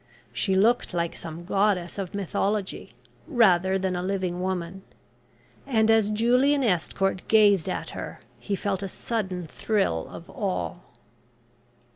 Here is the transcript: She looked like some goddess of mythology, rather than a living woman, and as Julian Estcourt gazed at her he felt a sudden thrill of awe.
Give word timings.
She 0.33 0.55
looked 0.55 0.95
like 0.95 1.15
some 1.15 1.45
goddess 1.45 1.99
of 1.99 2.15
mythology, 2.15 2.95
rather 3.27 3.77
than 3.77 3.95
a 3.95 4.01
living 4.01 4.41
woman, 4.41 4.81
and 5.67 5.91
as 5.91 6.09
Julian 6.09 6.63
Estcourt 6.63 7.27
gazed 7.27 7.69
at 7.69 7.91
her 7.91 8.19
he 8.39 8.55
felt 8.55 8.81
a 8.81 8.87
sudden 8.87 9.45
thrill 9.45 10.07
of 10.09 10.27
awe. 10.27 10.77